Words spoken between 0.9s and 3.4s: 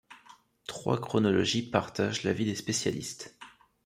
chronologies partagent l'avis des spécialistes.